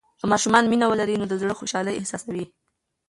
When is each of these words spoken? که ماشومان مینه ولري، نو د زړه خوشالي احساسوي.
که 0.19 0.25
ماشومان 0.31 0.63
مینه 0.69 0.85
ولري، 0.87 1.15
نو 1.19 1.25
د 1.29 1.33
زړه 1.41 1.53
خوشالي 1.59 1.91
احساسوي. 1.95 2.45